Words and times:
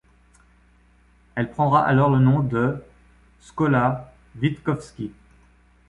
Elle 1.35 1.51
prendra 1.51 1.83
alors 1.85 2.09
le 2.09 2.17
nom 2.17 2.39
de 2.39 2.83
Schola 3.39 4.11
Witkowski. 4.41 5.11